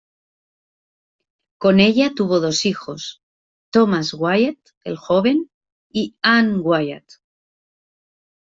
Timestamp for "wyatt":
4.15-4.57, 6.57-7.19